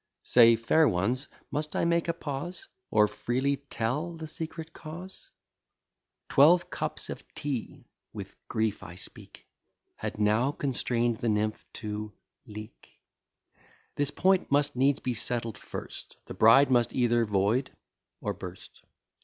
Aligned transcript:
Say, 0.23 0.55
fair 0.55 0.89
ones, 0.89 1.27
must 1.51 1.75
I 1.75 1.85
make 1.85 2.07
a 2.07 2.13
pause, 2.13 2.67
Or 2.89 3.07
freely 3.07 3.57
tell 3.57 4.13
the 4.17 4.25
secret 4.25 4.73
cause? 4.73 5.29
Twelve 6.27 6.71
cups 6.71 7.11
of 7.11 7.23
tea 7.35 7.85
(with 8.11 8.35
grief 8.47 8.81
I 8.81 8.95
speak) 8.95 9.45
Had 9.97 10.17
now 10.17 10.53
constrain'd 10.53 11.17
the 11.19 11.29
nymph 11.29 11.67
to 11.73 12.13
leak. 12.47 12.99
This 13.93 14.09
point 14.09 14.49
must 14.49 14.75
needs 14.75 14.99
be 14.99 15.13
settled 15.13 15.59
first: 15.59 16.17
The 16.25 16.33
bride 16.33 16.71
must 16.71 16.95
either 16.95 17.23
void 17.23 17.69
or 18.21 18.33
burst. 18.33 18.81